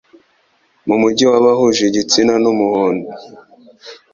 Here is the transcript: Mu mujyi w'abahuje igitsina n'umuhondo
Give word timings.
Mu 0.87 0.95
mujyi 1.01 1.23
w'abahuje 1.31 1.81
igitsina 1.85 2.33
n'umuhondo 2.43 3.09